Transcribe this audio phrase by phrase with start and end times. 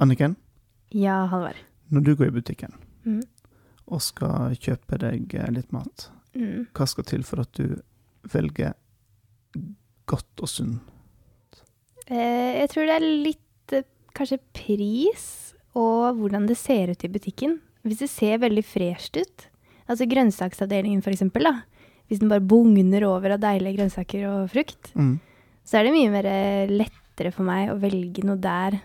[0.00, 0.36] Anniken,
[0.92, 1.56] Ja, Halvard.
[1.92, 2.72] når du går i butikken
[3.06, 3.22] Mm.
[3.88, 6.66] og skal kjøpe deg eh, litt mat, Mm.
[6.74, 7.80] hva skal til for at du
[8.32, 8.74] velger
[10.06, 10.80] godt og sunt?
[12.10, 13.82] Eh, jeg tror det er litt eh,
[14.16, 17.60] kanskje pris og hvordan det ser ut i butikken.
[17.86, 19.46] Hvis det ser veldig fresht ut,
[19.88, 21.62] altså grønnsaksavdelingen for eksempel, da.
[22.10, 25.20] Hvis den bare bugner over av deilige grønnsaker og frukt, Mm.
[25.64, 28.80] så er det mye mer eh, lettere for meg å velge noe der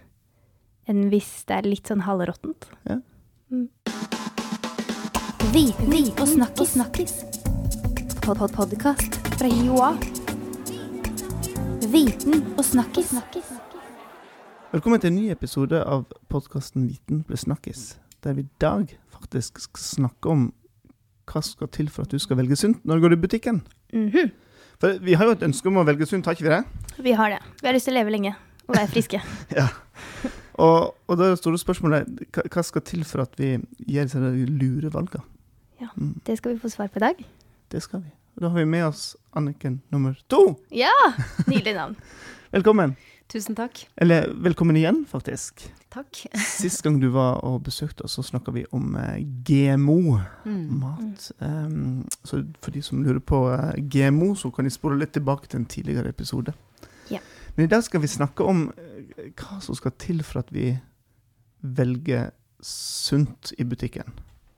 [0.89, 2.67] enn hvis det er litt sånn halvråttent.
[2.89, 2.99] Ja.
[3.49, 3.69] Mm.
[5.55, 7.21] Viten og snakkis.
[8.25, 9.93] Pod-pod-podkast fra Joa.
[11.89, 13.13] Viten og snakkis.
[14.73, 19.61] Velkommen til en ny episode av podkasten Viten ble snakkis, der vi i dag faktisk
[19.63, 20.49] skal snakke om
[21.31, 23.63] hva skal til for at du skal velge sunt når du går i butikken.
[23.93, 24.33] Mhm.
[24.81, 26.63] For vi har jo et ønske om å velge sunt, har ikke vi det?
[26.99, 27.39] Vi har det.
[27.61, 28.35] Vi har lyst til å leve lenge
[28.67, 29.21] og være friske.
[29.55, 29.69] Ja.
[30.55, 33.55] Og, og da er det store spørsmålet hva, hva skal til for at vi
[33.91, 35.23] gjør disse lure valgene?
[35.81, 35.89] Ja.
[35.99, 37.25] Mm, Det skal vi få svar på i dag.
[37.71, 38.11] det skal vi.
[38.35, 40.55] Og da har vi med oss Anniken nummer to.
[40.71, 40.91] Ja!
[41.47, 41.95] Nydelig navn.
[42.55, 42.95] Velkommen.
[43.27, 43.87] Tusen takk.
[43.97, 45.63] Eller velkommen igjen, faktisk.
[45.91, 46.19] Takk.
[46.61, 50.19] Sist gang du var og besøkte oss, så snakka vi om eh, GMO.
[50.45, 50.67] Mm.
[50.79, 51.31] mat.
[51.41, 55.49] Um, så for de som lurer på eh, GMO, så kan de spore litt tilbake
[55.49, 56.53] til en tidligere episode.
[57.09, 57.19] Ja.
[57.57, 58.67] Men i dag skal vi snakke om
[59.15, 60.73] hva som skal til for at vi
[61.61, 62.31] velger
[62.65, 64.13] sunt i butikken.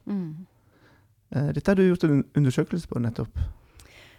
[0.06, 0.48] Mm.
[1.36, 3.40] Eh, dette har du gjort en undersøkelse på nettopp.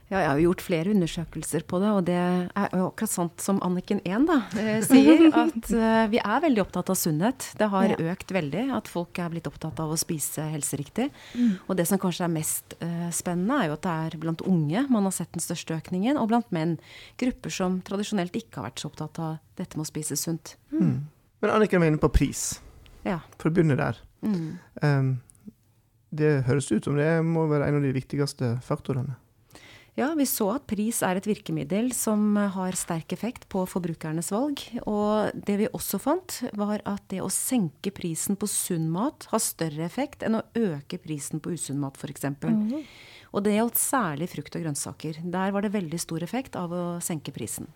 [0.09, 3.43] Ja, jeg har jo gjort flere undersøkelser på det, og det er jo akkurat sant
[3.45, 7.51] som Anniken 1 da, eh, sier, at eh, vi er veldig opptatt av sunnhet.
[7.61, 7.99] Det har Ja.
[8.15, 11.11] økt veldig, at folk er blitt opptatt av å spise helseriktig.
[11.35, 11.59] Mm.
[11.69, 14.87] Og det som kanskje er mest uh, spennende, er jo at det er blant unge
[14.89, 16.79] man har sett den største økningen, og blant menn.
[17.21, 20.57] Grupper som tradisjonelt ikke har vært så opptatt av dette med å spise sunt.
[20.73, 21.05] Mm.
[21.45, 22.63] Men Anniken var inne på pris.
[23.05, 23.21] Ja.
[23.37, 24.01] For å begynne der.
[24.25, 24.59] Mm.
[24.81, 25.15] Um,
[26.11, 29.19] det høres ut som det må være en av de viktigste faktorene.
[29.99, 34.61] Ja, vi så at pris er et virkemiddel som har sterk effekt på forbrukernes valg.
[34.87, 39.43] Og det vi også fant, var at det å senke prisen på sunn mat har
[39.43, 42.29] større effekt enn å øke prisen på usunn mat, f.eks.
[42.47, 42.85] Mm.
[43.35, 45.19] Og det gjaldt særlig frukt og grønnsaker.
[45.35, 47.67] Der var det veldig stor effekt av å senke prisen.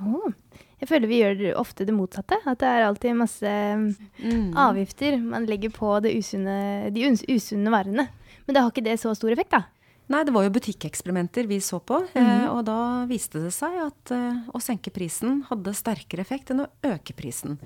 [0.00, 0.32] Oh.
[0.80, 2.40] Jeg føler vi gjør ofte det motsatte.
[2.48, 3.52] At det er alltid masse
[4.16, 4.56] Mm.
[4.56, 8.08] avgifter man legger på det usunne, de usunne varene.
[8.46, 9.64] Men det har ikke det så stor effekt, da.
[10.06, 14.12] Nei, det var jo butikkeksperimenter vi så på, eh, og da viste det seg at
[14.14, 17.56] eh, å senke prisen hadde sterkere effekt enn å øke prisen.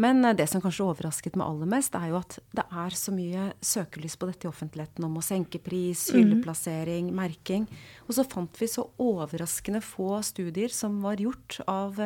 [0.00, 3.12] Men eh, det som kanskje overrasket meg aller mest, er jo at det er så
[3.12, 7.68] mye søkelys på dette i offentligheten om å senke pris, hylleplassering, merking.
[8.08, 12.00] Og så fant vi så overraskende få studier som var gjort av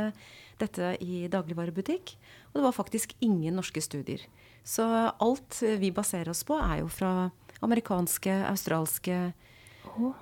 [0.58, 2.16] dette i dagligvarebutikk.
[2.50, 4.26] Og det var faktisk ingen norske studier.
[4.66, 4.82] Så
[5.14, 7.30] alt vi baserer oss på, er jo fra
[7.62, 9.28] amerikanske, australske,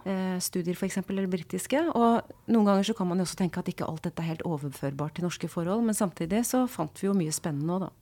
[0.04, 1.82] eh, studier f.eks., eller britiske.
[1.92, 4.44] Og noen ganger så kan man jo også tenke at ikke alt dette er helt
[4.48, 7.92] overførbart til norske forhold, men samtidig så fant vi jo mye spennende òg, da.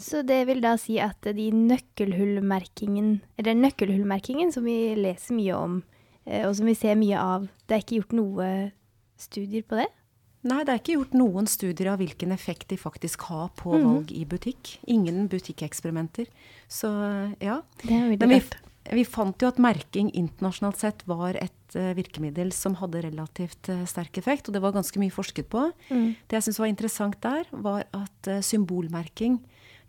[0.00, 5.82] Så det vil da si at de nøkkelhullmerkingen, eller nøkkelhullmerkingen som vi leser mye om,
[6.26, 8.48] eh, og som vi ser mye av, det er ikke gjort noe
[9.20, 9.90] studier på det?
[10.44, 14.10] Nei, det er ikke gjort noen studier av hvilken effekt de faktisk har på valg
[14.12, 14.74] i butikk.
[14.92, 16.28] Ingen butikkeksperimenter.
[16.68, 16.90] Så
[17.40, 17.62] ja.
[17.80, 18.58] Det er veldig Men vi, rart.
[18.92, 23.84] Vi fant jo at merking internasjonalt sett var et eh, virkemiddel som hadde relativt eh,
[23.88, 25.70] sterk effekt, og det var ganske mye forsket på.
[25.88, 26.10] Mm.
[26.28, 29.38] Det jeg syntes var interessant der, var at eh, symbolmerking,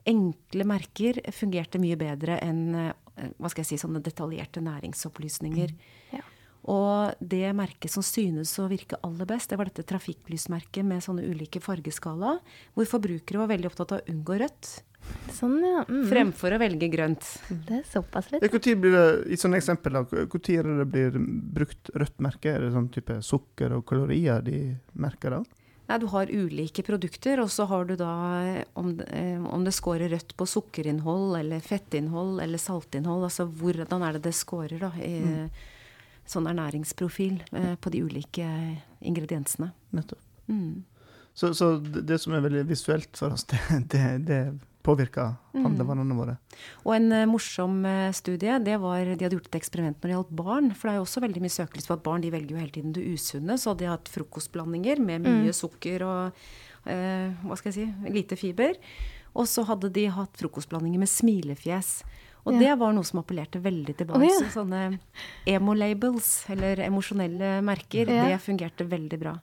[0.08, 2.94] enkle merker, fungerte mye bedre enn
[3.40, 5.72] hva skal jeg si, sånne detaljerte næringsopplysninger.
[6.14, 6.22] Ja.
[6.70, 11.26] Og det merket som synes å virke aller best, det var dette trafikklysmerket med sånne
[11.26, 12.36] ulike fargeskala,
[12.76, 14.72] hvor forbrukere var veldig opptatt av å unngå rødt,
[15.36, 15.84] Sånn, ja.
[15.90, 16.06] Mm.
[16.08, 17.26] fremfor å velge grønt.
[17.50, 18.46] Det er såpass litt.
[18.46, 21.20] Ja, Hvor tid blir det, I sånne eksempel, når det blir
[21.60, 22.54] brukt rødt merke?
[22.54, 24.60] Er det sånn type sukker og kalorier de
[24.94, 25.44] merker da?
[25.86, 28.12] Nei, du har ulike produkter, og så har du da
[28.74, 34.18] om, eh, om det scorer rødt på sukkerinnhold eller fettinnhold eller saltinnhold, altså hvordan er
[34.18, 35.50] det det scorer da, i
[36.26, 38.48] sånn ernæringsprofil eh, på de ulike
[39.06, 39.72] ingrediensene.
[39.94, 40.22] Nettopp.
[40.50, 40.84] Mm.
[41.34, 43.62] Så, så det, det som er veldig visuelt for oss, det,
[43.94, 44.42] det, det
[44.86, 46.36] påvirker handlevanene våre.
[46.86, 50.16] Og en eh, morsom eh, studie, det var de hadde gjort et eksperiment når det
[50.16, 50.70] gjaldt barn.
[50.76, 52.76] For det er jo også veldig mye søkelys på at barn de velger jo hele
[52.76, 53.58] tiden det usunne.
[53.58, 56.46] Så hadde de hatt frokostblandinger med mye sukker og
[56.86, 58.78] eh, hva skal jeg si, lite fiber.
[59.36, 61.98] Og så hadde de hatt frokostblandinger med smilefjes.
[62.46, 62.60] Og Ja.
[62.62, 64.22] det var noe som appellerte veldig til barn.
[64.22, 64.38] Oh, ja.
[64.46, 65.00] Så sånne
[65.50, 68.28] emo-labels, eller emosjonelle merker, Ja.
[68.30, 69.34] det fungerte veldig bra.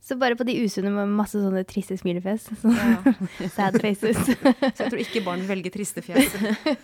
[0.00, 2.46] Så bare på de usunne med masse sånne triste smilefjes.
[2.62, 2.72] Så.
[2.72, 3.14] Ja.
[3.56, 4.16] sad faces.
[4.24, 6.36] Så jeg tror ikke barn velger triste fjes.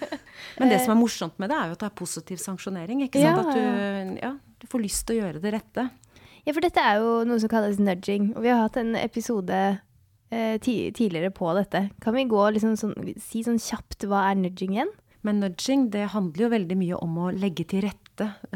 [0.60, 3.06] Men det som er morsomt med det, er jo at det er positiv sanksjonering.
[3.06, 3.40] ikke sant?
[3.40, 5.88] Ja, At du, ja, du får lyst til å gjøre det rette.
[6.46, 8.30] Ja, for dette er jo noe som kalles nudging.
[8.36, 9.62] Og vi har hatt en episode
[10.30, 11.86] eh, ti tidligere på dette.
[12.04, 14.92] Kan vi gå liksom sånn, si sånn kjapt hva er nudging igjen?
[15.26, 18.06] Men nudging det handler jo veldig mye om å legge til rette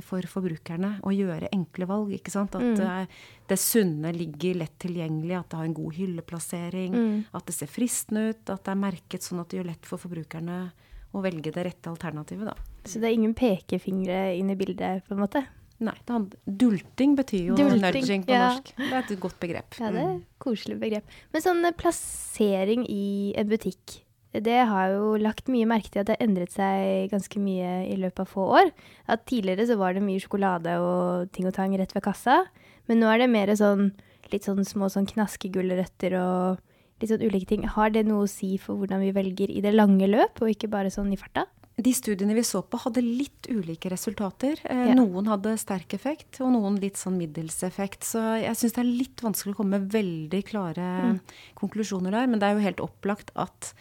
[0.03, 2.11] for forbrukerne å gjøre enkle valg.
[2.13, 2.55] ikke sant?
[2.55, 2.81] At Mm.
[2.81, 3.07] eh,
[3.49, 7.25] det sunne ligger lett tilgjengelig, at det har en god hylleplassering, Mm.
[7.35, 9.99] at det ser fristende ut, at det er merket sånn at det gjør lett for
[9.99, 10.73] forbrukerne
[11.15, 12.45] å velge det rette alternativet.
[12.47, 12.55] da.
[12.85, 15.47] Så det er ingen pekefingre inn i bildet, på en måte?
[15.81, 18.51] Nei, det Dulting betyr jo Dulting, nudging på ja.
[18.55, 18.77] norsk.
[18.77, 19.79] Det er et godt begrep.
[19.81, 21.03] Ja, det er et koselig begrep.
[21.33, 26.07] Men sånn eh, plassering i en butikk, det har jo lagt mye merke til at
[26.11, 28.71] det har endret seg ganske mye i løpet av få år.
[29.11, 32.45] At tidligere så var det mye sjokolade og ting og tang rett ved kassa,
[32.87, 33.91] men nå er det mer sånn
[34.31, 36.61] litt sånn små sånn knaskegulrøtter og
[37.03, 37.65] litt sånn ulike ting.
[37.67, 40.71] Har det noe å si for hvordan vi velger i det lange løp, og ikke
[40.71, 41.47] bare sånn i farta?
[41.81, 44.59] De studiene vi så på, hadde litt ulike resultater.
[44.69, 44.95] Eh, Ja.
[44.99, 48.05] Noen hadde sterk effekt, og noen litt sånn middels effekt.
[48.05, 51.21] Så jeg syns det er litt vanskelig å komme med veldig klare
[51.57, 52.27] konklusjoner der.
[52.29, 53.73] Men det er jo helt opplagt at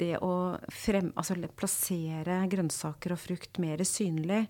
[0.00, 4.46] det å frem, altså plassere grønnsaker og frukt mer synlig,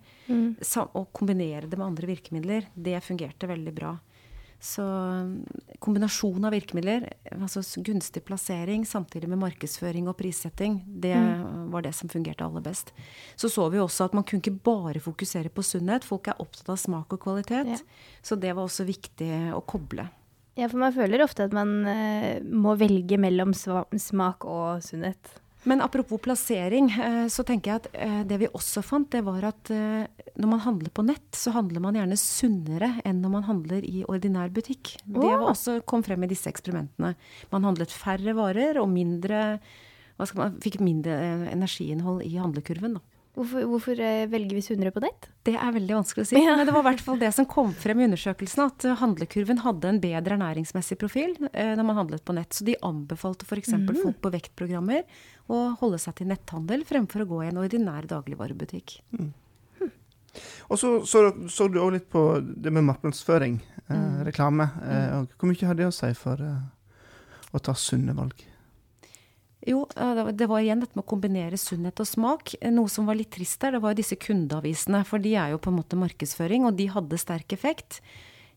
[0.61, 3.95] sa- og kombinere det med andre virkemidler, det fungerte veldig bra.
[4.65, 4.83] Så
[5.85, 7.05] kombinasjon av virkemidler,
[7.37, 11.13] altså gunstig plassering samtidig med markedsføring og prissetting, det
[11.69, 12.95] var det som fungerte aller best.
[13.37, 16.07] Så så vi også at man kunne ikke bare fokusere på sunnhet.
[16.09, 17.75] Folk er opptatt av smak og kvalitet.
[17.75, 17.81] Ja.
[18.25, 20.09] Så det var også viktig å koble.
[20.55, 25.41] Ja, for man føler ofte at man eh, må velge mellom smak og sunnhet.
[25.65, 29.47] Men apropos plassering, eh, så tenker jeg at eh, det vi også fant, det var
[29.49, 30.05] at eh,
[30.37, 34.05] når man handler på nett, så handler man gjerne sunnere enn når man handler i
[34.05, 34.99] ordinær butikk.
[35.09, 37.15] Det også kom frem i disse eksperimentene.
[37.55, 39.57] Man handlet færre varer og mindre
[40.15, 41.17] hva skal man, fikk mindre
[41.51, 43.01] energiinnhold i handlekurven.
[43.01, 43.14] Da.
[43.35, 45.27] Hvorfor, hvorfor eh, velger vi sunnere på nett?
[45.43, 47.73] Det er veldig vanskelig å si, men det var i hvert fall det som kom
[47.75, 52.23] frem i undersøkelsen, at eh, handlekurven hadde en bedre ernæringsmessig profil eh, når man handlet
[52.25, 52.55] på nett.
[52.55, 53.73] Så de anbefalte f.eks.
[53.75, 53.91] Mm.
[54.05, 55.03] folk på vektprogrammer
[55.51, 59.01] å holde seg til netthandel fremfor å gå i en ordinær dagligvarebutikk.
[60.67, 63.59] Og så så, så du òg litt på det med markedsføring,
[63.89, 64.25] eh, Mm.
[64.25, 64.65] reklame.
[64.87, 66.63] Eh, og hvor mye har det å si for eh,
[67.55, 68.33] å ta sunne valg?
[69.67, 72.55] Jo, eh, det var- igjen dette med å kombinere sunnhet og smak.
[72.61, 75.05] Eh, Noe som var litt trist der, det var jo disse kundeavisene.
[75.07, 78.01] For de er jo på en måte markedsføring, og de hadde sterk effekt.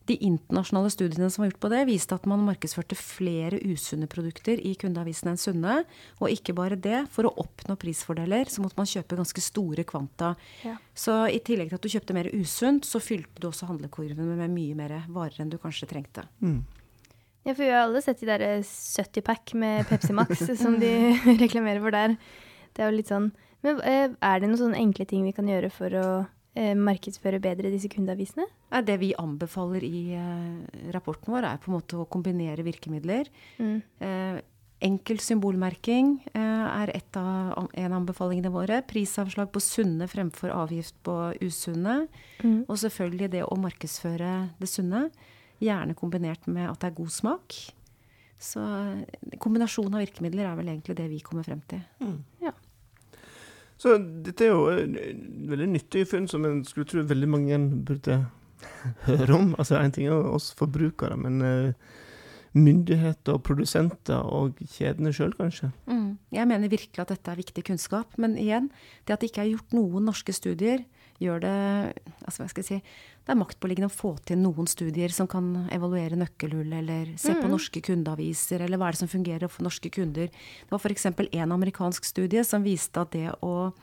[0.08, 4.58] De internasjonale studiene som var gjort på det, viste at man markedsførte flere usunne produkter
[4.64, 5.86] i kundeavisene enn sunne.
[6.22, 10.36] Og ikke bare det, for å oppnå prisfordeler så måtte man kjøpe ganske store kvanta.
[10.64, 10.78] Ja.
[10.96, 14.50] Så i tillegg til at du kjøpte mer usunt, så fylte du også handlekurven med
[14.50, 16.24] mye mer varer enn du kanskje trengte.
[16.42, 16.64] Mm.
[17.48, 20.92] Ja, for vi har alle sett de der 70-pack med Pepsi Max som de
[21.44, 22.18] reklamerer for der.
[22.76, 23.30] Det er jo litt sånn
[23.64, 26.10] Men eh, er det noen sånne enkle ting vi kan gjøre for å
[26.60, 28.50] eh, markedsføre bedre disse kundeavisene?
[28.74, 33.32] Ja, Det vi anbefaler i eh, rapporten vår, er på en måte å kombinere virkemidler.
[33.64, 33.80] Mm.
[34.04, 34.44] Eh,
[34.84, 38.84] enkel symbolmerking er et av, en av anbefalingene våre.
[38.86, 42.04] Prisavslag på sunne fremfor avgift på usunne.
[42.44, 42.68] Mm.
[42.68, 45.08] Og selvfølgelig det å markedsføre det sunne.
[45.64, 47.58] Gjerne kombinert med at det er god smak.
[48.38, 48.62] Så
[49.42, 51.82] kombinasjonen av virkemidler er vel egentlig det vi kommer frem til.
[53.78, 53.94] Så
[54.26, 55.14] dette er jo eh,
[55.52, 58.24] veldig nyttige funn som en skulle tro veldig mange burde
[59.10, 59.54] høre om.
[59.58, 61.92] Altså En ting er oss forbrukere, men eh,
[62.58, 65.70] myndigheter og produsenter og kjedene sjøl, kanskje.
[66.34, 68.18] Jeg mener virkelig at dette er viktig kunnskap.
[68.18, 68.72] Men igjen,
[69.06, 70.82] det at det ikke er gjort noen norske studier,
[71.22, 71.54] gjør det
[72.24, 72.98] altså hva skal jeg si,
[73.28, 77.50] Det er maktpåliggende å få til noen studier som kan evaluere nøkkelhull, eller se på
[77.52, 80.30] norske kundeaviser, eller hva er det som fungerer for norske kunder.
[80.32, 81.10] Det var f.eks.
[81.10, 83.74] en amerikansk studie som viste at det å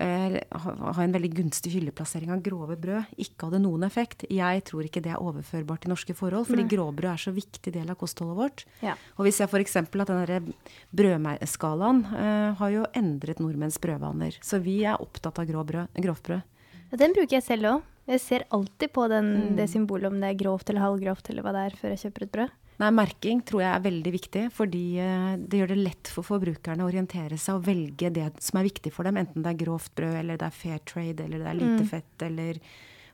[0.00, 4.24] eh, ha en veldig gunstig hylleplassering av grove brød ikke hadde noen effekt.
[4.32, 6.72] Jeg tror ikke det er overførbart til norske forhold, fordi Nei.
[6.72, 8.64] gråbrød er så viktig del av kostholdet vårt.
[8.84, 8.96] Ja.
[9.18, 9.76] Og vi ser f.eks.
[9.82, 10.52] at den
[10.96, 14.40] brødskalaen eh, har jo endret nordmenns brødvaner.
[14.44, 16.48] Så vi er opptatt av grå brød, grovbrød.
[16.92, 17.82] Og den bruker jeg selv òg.
[18.10, 19.56] Jeg ser alltid på den, Mm.
[19.56, 22.22] det symbolet om det er grovt eller halvgrovt eller hva det er, før jeg kjøper
[22.26, 22.50] et brød.
[22.80, 26.82] Nei, Merking tror jeg er veldig viktig, fordi eh, det gjør det lett for forbrukerne
[26.82, 29.94] å orientere seg og velge det som er viktig for dem, enten det er grovt
[29.94, 31.88] brød, eller det er fair trade, eller det er lite Mm.
[31.88, 32.58] fett, eller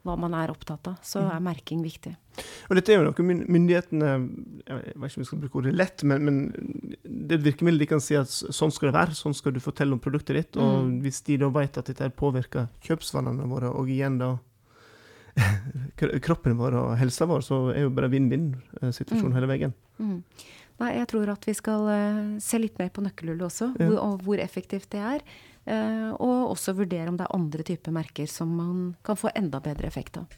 [0.09, 0.97] hva man er opptatt av.
[1.05, 2.15] Så er merking viktig.
[2.71, 4.09] Og dette er jo noe myndighetene
[4.69, 6.37] Jeg vet ikke om vi skal bruke ordet lett, men, men
[7.03, 9.93] det et virkemiddel de kan si at sånn skal det være, sånn skal du fortelle
[9.97, 10.57] om produktet ditt.
[10.57, 11.01] Og Mm.
[11.03, 14.37] hvis de da vet at dette påvirker kjøpsvanene våre, og igjen da
[16.27, 19.37] kroppen vår og helsa vår, så er jo bare vinn-vinn-situasjonen Mm.
[19.39, 19.75] hele veien.
[20.01, 20.23] Mm.
[20.79, 23.89] Nei, jeg tror at vi skal eh, se litt mer på nøkkelhullet også, Ja.
[24.01, 25.21] og hvor effektivt det er.
[25.69, 29.61] Eh, og også vurdere om det er andre typer merker som man kan få enda
[29.61, 30.33] bedre effekt av.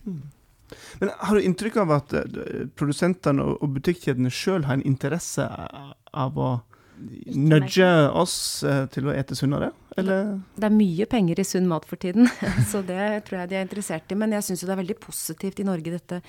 [0.98, 6.38] Men har du inntrykk av at eh, produsentene og butikkjedene sjøl har en interesse av
[6.38, 6.50] å
[7.34, 10.36] nudge oss eh, til å ete sunnere, eller?
[10.56, 12.28] Det er mye penger i sunn mat for tiden,
[12.70, 14.18] så det tror jeg de er interessert i.
[14.18, 16.20] Men jeg syns jo det er veldig positivt i Norge dette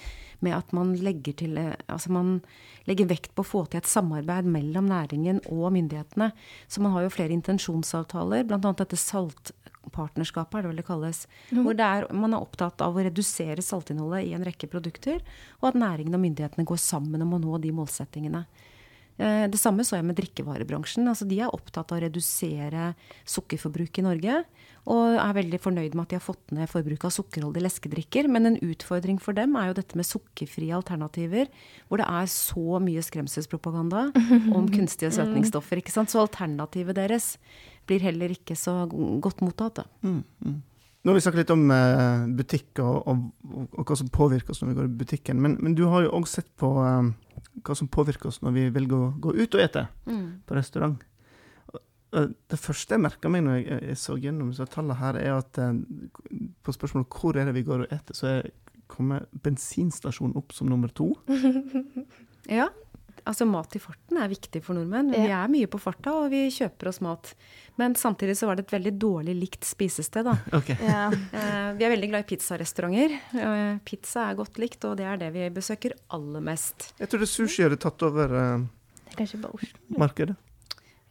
[0.42, 2.40] med at man legger til eh, Altså man
[2.90, 6.32] legger vekt på å få til et samarbeid mellom næringen og myndighetene.
[6.68, 8.74] Så man har jo flere intensjonsavtaler, bl.a.
[8.80, 11.22] dette saltpartnerskapet, er det vel det kalles.
[11.52, 15.22] Hvor det er, man er opptatt av å redusere saltinnholdet i en rekke produkter,
[15.62, 18.46] og at næringen og myndighetene går sammen om å nå de målsettingene.
[19.22, 21.06] Eh, Det samme så jeg med drikkevarebransjen.
[21.12, 22.92] Altså de er opptatt av å redusere
[23.30, 24.40] sukkerforbruket i Norge.
[24.90, 28.30] Og er veldig fornøyd med at de har fått ned forbruket av sukkerholdige leskedrikker.
[28.34, 31.52] Men en utfordring for dem er jo dette med sukkerfrie alternativer.
[31.88, 34.08] Hvor det er så mye skremselspropaganda
[34.58, 35.84] om kunstige søtningsstoffer.
[35.84, 36.10] ikke sant?
[36.10, 37.36] Så alternativet deres
[37.86, 38.88] blir heller ikke så
[39.22, 39.84] godt mottatt.
[39.84, 39.86] da.
[40.02, 40.60] Mm, mm.
[41.02, 43.22] Nå har vi snakket litt om eh, butikk og, og,
[43.72, 46.12] og, hva som påvirker oss når vi går i butikken, men, men du har jo
[46.20, 47.08] òg sett på eh,
[47.66, 51.02] hva som påvirker oss når vi velger å gå ut og ete på restaurant.
[52.12, 55.58] Det første jeg merka meg når jeg, jeg så gjennom så tallene her, er at
[55.64, 55.80] eh,
[56.62, 58.52] på spørsmålet hvor er det vi går og eter, så er
[58.92, 61.14] kommer bensinstasjonen opp som nummer to.
[62.50, 62.66] Ja,
[63.30, 65.12] altså mat i farten er viktig for nordmenn.
[65.14, 65.44] Vi Ja.
[65.44, 67.34] er mye på farta, og vi kjøper oss mat.
[67.78, 70.36] Men samtidig så var det et veldig dårlig likt spisested, da.
[70.60, 70.76] Okay.
[70.82, 71.08] Ja.
[71.12, 73.18] Eh, vi er veldig glad i pizzarestauranter.
[73.34, 76.94] Eh, pizza er godt likt, og det er det vi besøker aller mest.
[77.00, 78.68] Jeg trodde sushi hadde tatt over eh,
[79.18, 80.36] er markedet.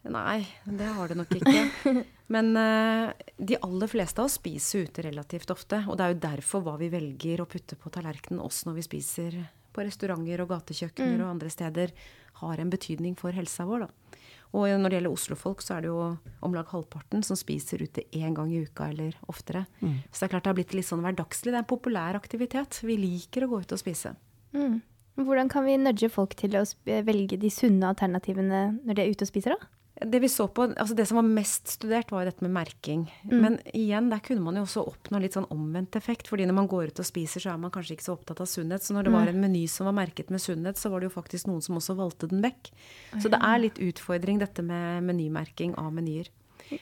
[0.09, 2.05] Nei, det har det nok ikke.
[2.35, 5.83] Men eh, de aller fleste av oss spiser ute relativt ofte.
[5.91, 8.85] Og det er jo derfor hva vi velger å putte på tallerkenen også når vi
[8.87, 9.37] spiser
[9.73, 11.95] på restauranter og gatekjøkkener og andre steder,
[12.41, 13.87] har en betydning for helsa vår.
[13.87, 14.19] Da.
[14.57, 15.99] Og når det gjelder Oslofolk, så er det jo
[16.43, 19.67] om lag halvparten som spiser ute én gang i uka eller oftere.
[20.11, 21.53] Så det er klart det har blitt litt sånn hverdagslig.
[21.53, 22.81] Det er en populær aktivitet.
[22.83, 24.17] Vi liker å gå ut og spise.
[24.57, 24.81] Mm.
[25.21, 26.65] Hvordan kan vi nudge folk til å
[27.07, 29.71] velge de sunne alternativene når de er ute og spiser, da?
[30.01, 33.03] Det vi så på, altså det som var mest studert, var jo dette med merking.
[33.29, 36.31] Men igjen, der kunne man jo også oppnå litt sånn omvendt effekt.
[36.31, 38.49] fordi når man går ut og spiser, så er man kanskje ikke så opptatt av
[38.49, 38.83] sunnhet.
[38.83, 41.17] Så når det var en meny som var merket med sunnhet, så var det jo
[41.19, 42.73] faktisk noen som også valgte den vekk.
[43.21, 46.33] Så det er litt utfordring dette med menymerking av menyer.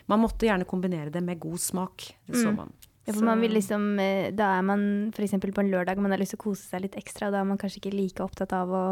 [0.07, 2.13] Man måtte gjerne kombinere det med god smak.
[2.29, 2.71] Det så man.
[3.09, 4.83] Ja, for man vil liksom, eh, da er man
[5.17, 5.33] f.eks.
[5.41, 7.49] på en lørdag man har lyst til å kose seg litt ekstra, og da er
[7.49, 8.83] man kanskje ikke like opptatt av å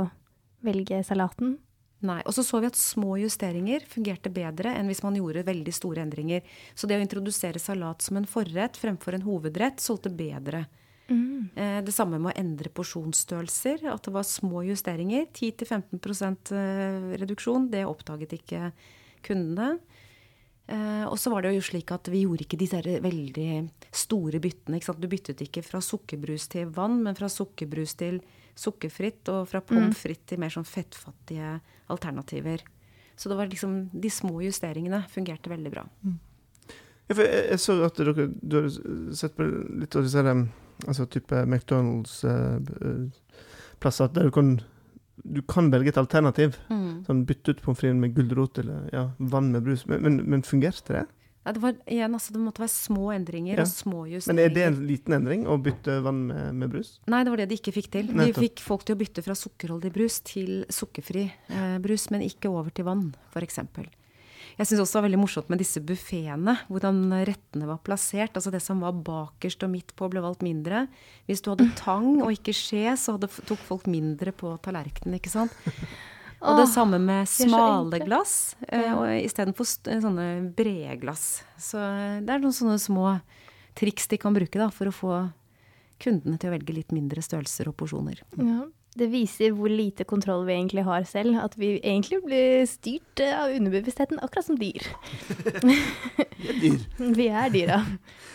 [0.64, 1.58] velge salaten.
[2.04, 2.18] Nei.
[2.28, 6.02] Og så så vi at små justeringer fungerte bedre enn hvis man gjorde veldig store
[6.04, 6.42] endringer.
[6.76, 10.66] Så det å introdusere salat som en forrett fremfor en hovedrett solgte bedre.
[11.08, 11.48] Mm.
[11.86, 13.86] Det samme med å endre porsjonsstørrelser.
[13.92, 15.28] At det var små justeringer.
[15.32, 17.70] 10-15 eh, reduksjon.
[17.72, 18.70] Det oppdaget ikke
[19.26, 19.78] kundene.
[20.66, 23.50] Eh, og så var det jo slik at vi gjorde ikke disse veldig
[23.94, 24.82] store byttene.
[24.98, 28.20] Du byttet ikke fra sukkerbrus til vann, men fra sukkerbrus til
[28.56, 31.48] sukkerfritt, og fra pommes frites til mer sånn fettfattige
[31.92, 32.58] alternativer.
[33.16, 35.84] Så det var liksom de små justeringene fungerte veldig bra.
[37.06, 38.66] Ja, for jeg, jeg så at dere du har
[39.16, 40.22] sett på litt av disse
[40.84, 44.48] altså type McDonald's-plasser der du kan,
[45.24, 46.50] du kan velge et alternativ.
[47.06, 49.82] Sånn Bytte ut pommes frites med gulrot eller ja, vann med brus.
[49.88, 51.06] Men, men, men fungerte det?
[51.46, 53.62] Ja, det, var, igjen, altså, det måtte være små endringer Ja.
[53.62, 54.34] og små justeringer.
[54.34, 56.96] Men er det en liten endring å bytte vann med, med brus?
[57.06, 58.08] Nei, det var det de ikke fikk til.
[58.10, 62.50] De fikk folk til å bytte fra sukkerholdig brus til sukkerfri eh, brus, men ikke
[62.50, 63.62] over til vann, f.eks.
[64.56, 68.34] Jeg syns også det var veldig morsomt med disse buffeene, hvordan rettene var plassert.
[68.40, 70.86] Altså det som var bakerst og midt på, ble valgt mindre.
[71.28, 75.30] Hvis du hadde tang og ikke skje, så hadde, tok folk mindre på tallerkenen, ikke
[75.34, 75.52] sant.
[76.44, 78.94] Og det samme med smale glass eh, Ja.
[78.98, 80.26] og istedenfor sånne
[80.56, 81.42] brede glass.
[81.58, 81.80] Så
[82.22, 83.20] det er noen sånne små
[83.76, 85.14] triks de kan bruke da, for å få
[86.02, 88.20] kundene til å velge litt mindre størrelser og porsjoner.
[88.36, 88.66] Ja.
[88.96, 91.36] Det viser hvor lite kontroll vi egentlig har selv.
[91.44, 94.86] At vi egentlig blir styrt eh, av underbevisstheten, akkurat som dyr.
[95.66, 96.78] vi er dyr.
[97.18, 97.80] Vi er dyra.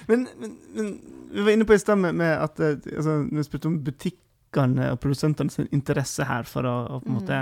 [0.10, 0.92] Men, men, men
[1.32, 4.92] vi var inne på i stad med, med at eh, altså, vi spurte om butikkene
[4.94, 7.42] og produsentene sin interesse her for å, å på en måte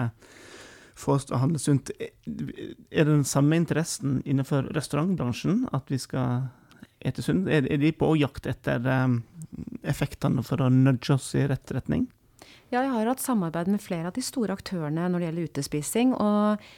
[0.99, 2.11] få oss til å handle sunt, er
[2.91, 5.65] det den samme interessen innenfor restaurantbransjen?
[5.75, 6.49] At vi skal
[6.99, 7.47] ete sunt?
[7.47, 9.17] Er, de på jakt etter eh,
[9.87, 12.07] effektene for å nudge oss i rett retning?
[12.69, 16.13] Ja, jeg har hatt samarbeid med flere av de store aktørene når det gjelder utespising.
[16.21, 16.69] Og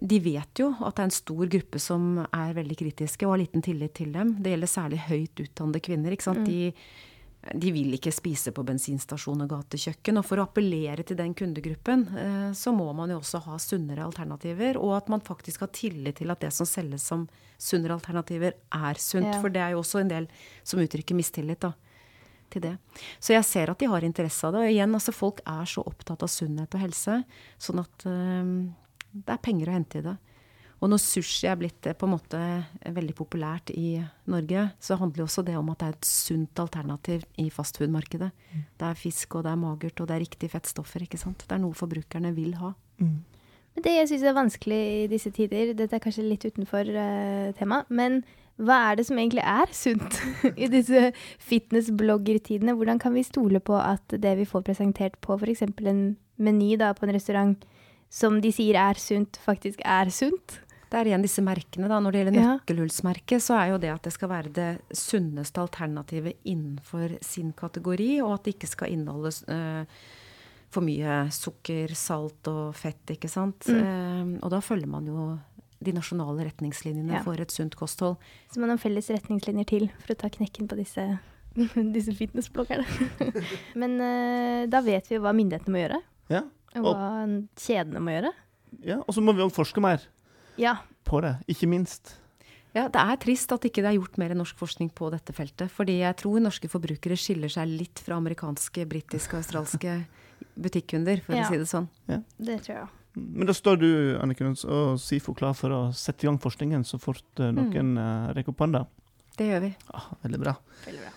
[0.00, 3.42] de vet jo at det er en stor gruppe som er veldig kritiske og har
[3.42, 4.36] liten tillit til dem.
[4.40, 6.14] Det gjelder særlig høyt utdannede kvinner.
[6.14, 6.46] ikke sant?
[6.46, 6.70] De
[7.40, 10.20] de vil ikke spise på bensinstasjon og gatekjøkken.
[10.20, 14.04] Og for å appellere til den kundegruppen, eh, så må man jo også ha sunnere
[14.04, 14.76] alternativer.
[14.76, 17.28] Og at man faktisk har tillit til at det som selges som
[17.60, 19.30] sunnere alternativer, er sunt.
[19.32, 19.40] Ja.
[19.40, 20.28] For det er jo også en del
[20.62, 21.72] som uttrykker mistillit da,
[22.52, 22.76] til det.
[23.18, 24.66] Så jeg ser at de har interesse av det.
[24.66, 27.22] Og igjen, altså folk er så opptatt av sunnhet og helse,
[27.56, 28.74] sånn at um,
[29.12, 30.18] det er penger å hente i det.
[30.80, 33.98] Og når sushi er blitt eh, på en måte eh, veldig populært i
[34.32, 38.30] Norge, så handler jo også det om at det er et sunt alternativ i fastfood-markedet.
[38.80, 41.04] Det er fisk, og det er magert, og det er riktige fettstoffer.
[41.04, 41.44] ikke sant?
[41.44, 42.72] Det er noe forbrukerne vil ha.
[43.00, 47.52] Men det jeg syns er vanskelig i disse tider, dette er kanskje litt utenfor uh,
[47.56, 48.22] temaet, men
[48.60, 50.18] hva er det som egentlig er sunt
[50.64, 51.10] i disse
[51.48, 52.74] fitnessbloggertidene?
[52.76, 55.62] Hvordan kan vi stole på at det vi får presentert på f.eks.
[55.64, 56.02] en
[56.36, 57.68] meny da, på en restaurant,
[58.10, 60.60] som de sier er sunt, faktisk er sunt?
[60.90, 61.86] Det er igjen disse merkene.
[61.88, 62.00] da.
[62.02, 66.40] Når det gjelder nøkkelhullsmerket, så er jo det at det skal være det sunneste alternativet
[66.50, 69.84] innenfor sin kategori, og at det ikke skal inneholde uh,
[70.70, 73.66] for mye sukker, salt og fett, ikke sant.
[73.70, 75.24] Eh, og da følger man jo
[75.82, 77.22] de nasjonale retningslinjene Ja.
[77.24, 78.18] for et sunt kosthold.
[78.52, 81.06] Så man har felles retningslinjer til for å ta knekken på disse,
[81.96, 82.86] disse fitnessbloggerne.
[83.82, 86.44] men uh, da vet vi jo hva myndighetene må gjøre, Ja.
[86.76, 87.10] og Og- hva
[87.58, 88.32] kjedene må gjøre.
[88.86, 88.98] ja.
[89.06, 90.06] Og så må vi jo forske mer
[90.60, 90.76] Ja.
[91.08, 92.16] på det, ikke minst.
[92.74, 95.72] Ja, Det er trist at ikke det er gjort mer norsk forskning på dette feltet.
[95.74, 99.96] Fordi jeg tror norske forbrukere skiller seg litt fra amerikanske, britiske og australske
[100.54, 101.44] butikkunder, for Ja.
[101.44, 101.88] å si det sånn.
[102.38, 102.88] Det tror jeg.
[103.16, 107.00] Men da står du Anniken, og SIFO klar for å sette i gang forskningen så
[107.02, 108.34] fort eh, noen mm.
[108.36, 108.86] rekker opp hånda.
[109.36, 109.74] Det gjør vi.
[109.92, 110.54] Ah, veldig bra.
[110.86, 111.10] Veldig bra.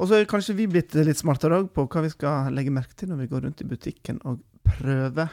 [0.00, 2.96] Og så er kanskje vi blitt litt smartere òg på hva vi skal legge merke
[2.96, 5.32] til når vi går rundt i butikken og prøver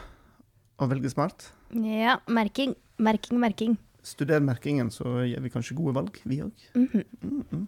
[0.78, 1.50] å velge smart.
[1.72, 2.74] Ja, merking.
[2.98, 3.76] Merking, merking.
[4.02, 6.52] Studer merkingen, så gjør vi kanskje gode valg, vi òg.
[6.74, 7.04] Mhm.
[7.22, 7.66] Mm -hmm.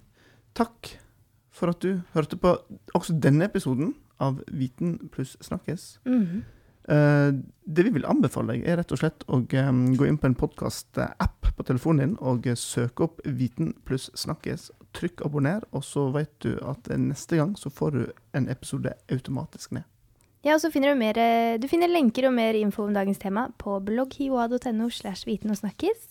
[0.55, 0.99] Takk
[1.51, 2.57] for at du hørte på
[2.95, 6.01] også denne episoden av Viten pluss snakkes.
[6.05, 6.43] Mm -hmm.
[6.95, 9.37] uh, det vi vil anbefale deg, er rett og slett å
[9.69, 14.71] um, gå inn på en podkast-app på telefonen din og søke opp Viten pluss snakkes.
[14.93, 19.73] Trykk abonner, og så vet du at neste gang så får du en episode automatisk
[19.73, 19.83] ned.
[20.41, 23.21] Ja, og så finner du mer eh, Du finner lenker og mer info om dagens
[23.21, 26.07] tema på blogghiwa.no slash viten og snakkes.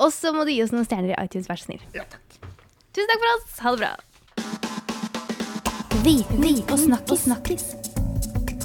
[0.00, 1.82] Og så må du gi oss noen stjerner i iTunes, vær så snill.
[1.94, 2.38] Ja, takk.
[2.96, 3.58] Tusen takk for oss.
[3.62, 3.92] Ha det bra.
[6.06, 7.26] Viten og snakkis.
[7.28, 7.64] snakkis.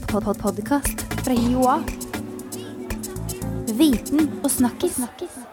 [0.08, 1.84] Pod -pod Podkast fra Joa.
[3.74, 4.96] Viten og snakkis.
[4.96, 5.53] snakkis.